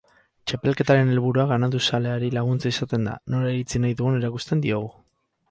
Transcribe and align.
Txapelketaren 0.51 1.11
helburua 1.15 1.45
ganaduzaleari 1.51 2.31
laguntzea 2.37 2.75
izaten 2.77 3.07
da, 3.11 3.15
nora 3.35 3.53
iritsi 3.59 3.83
nahi 3.85 4.01
dugun 4.01 4.19
erakusten 4.23 4.67
diogu. 4.67 4.91